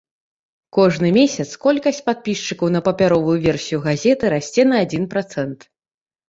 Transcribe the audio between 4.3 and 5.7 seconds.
расце на адзін працэнт.